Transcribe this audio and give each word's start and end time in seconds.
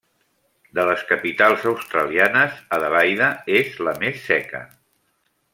De 0.79 0.85
les 0.89 1.03
capitals 1.11 1.67
australianes, 1.73 2.57
Adelaida 2.79 3.31
és 3.63 3.79
la 3.89 3.97
més 4.07 4.21
seca. 4.33 4.67